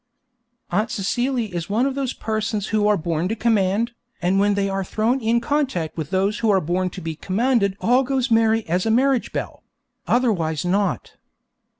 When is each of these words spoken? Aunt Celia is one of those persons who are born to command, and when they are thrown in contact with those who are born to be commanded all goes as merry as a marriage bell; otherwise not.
Aunt 0.71 0.89
Celia 0.89 1.53
is 1.55 1.69
one 1.69 1.85
of 1.85 1.93
those 1.93 2.13
persons 2.15 2.69
who 2.69 2.87
are 2.87 2.97
born 2.97 3.27
to 3.27 3.35
command, 3.35 3.91
and 4.19 4.39
when 4.39 4.55
they 4.55 4.67
are 4.67 4.83
thrown 4.83 5.19
in 5.21 5.39
contact 5.39 5.95
with 5.95 6.09
those 6.09 6.39
who 6.39 6.49
are 6.49 6.59
born 6.59 6.89
to 6.89 7.01
be 7.01 7.15
commanded 7.15 7.77
all 7.79 8.01
goes 8.01 8.29
as 8.29 8.31
merry 8.31 8.67
as 8.67 8.87
a 8.87 8.89
marriage 8.89 9.31
bell; 9.31 9.61
otherwise 10.07 10.65
not. 10.65 11.17